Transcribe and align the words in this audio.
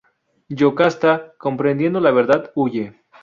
Yocasta, 0.49 1.29
comprendiendo 1.37 1.99
la 1.99 2.09
verdad, 2.09 2.51
huye. 2.55 2.95